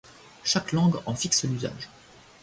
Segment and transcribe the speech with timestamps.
[0.43, 1.87] Chaque langue en fixe l’usage.